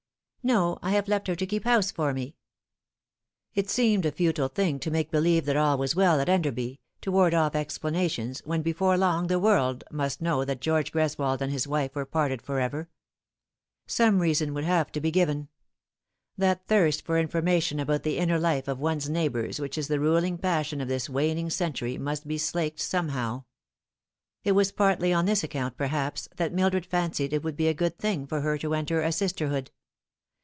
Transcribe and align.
"No, 0.51 0.79
I 0.81 0.93
have 0.93 1.07
left 1.07 1.27
her 1.27 1.35
to 1.35 1.45
keep 1.45 1.65
house 1.65 1.91
for 1.91 2.13
me." 2.15 2.35
It 3.53 3.69
seemed 3.69 4.07
a 4.07 4.11
futile 4.11 4.47
thing 4.47 4.79
to 4.79 4.89
make 4.89 5.11
believe 5.11 5.45
that 5.45 5.55
all 5.55 5.77
was 5.77 5.95
well 5.95 6.19
at 6.19 6.27
Enderby, 6.29 6.79
to 7.01 7.11
ward 7.11 7.33
oif 7.33 7.53
explanations, 7.53 8.41
when 8.43 8.63
before 8.63 8.97
long 8.97 9.27
the 9.27 9.37
world 9.37 9.83
must 9.91 10.19
know 10.19 10.43
that 10.43 10.59
George 10.59 10.91
Greswold 10.91 11.41
and 11.41 11.51
his 11.53 11.67
wife 11.67 11.93
were 11.93 12.07
parted 12.07 12.41
for 12.41 12.59
ever. 12.59 12.89
Some 13.85 14.17
reason 14.17 14.55
would 14.55 14.63
have 14.63 14.91
to 14.93 14.99
be 14.99 15.11
given. 15.11 15.47
That 16.39 16.65
thirst 16.65 17.05
for 17.05 17.19
information 17.19 17.79
about 17.79 18.01
the 18.01 18.17
inner 18.17 18.39
life 18.39 18.67
of 18.67 18.79
one's 18.79 19.07
neighbours 19.07 19.59
which 19.59 19.77
is 19.77 19.89
the 19.89 19.99
ruling 19.99 20.39
passion 20.39 20.81
of 20.81 20.87
this 20.87 21.07
waning 21.07 21.51
century 21.51 21.99
must 21.99 22.27
be 22.27 22.39
slaked 22.39 22.79
some 22.79 23.09
how. 23.09 23.45
It 24.43 24.53
was 24.53 24.71
partly 24.71 25.13
on 25.13 25.25
this 25.25 25.43
account, 25.43 25.77
perhaps, 25.77 26.27
that 26.37 26.51
Mildred 26.51 26.87
fancied 26.87 27.31
it 27.31 27.43
would 27.43 27.55
be 27.55 27.67
a 27.67 27.75
good 27.75 27.99
thing 27.99 28.25
for 28.25 28.41
her 28.41 28.57
to 28.57 28.73
enter 28.73 29.01
a 29.03 29.11
sisterhood. 29.11 29.69